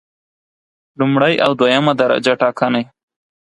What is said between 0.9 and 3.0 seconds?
لومړی او دویمه درجه ټاکنې